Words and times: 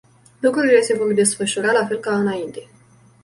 Lucrurile 0.39 0.81
se 0.83 0.95
vor 0.97 1.13
desfășura 1.13 1.71
la 1.71 1.85
fel 1.85 1.97
ca 1.99 2.17
înainte. 2.17 2.67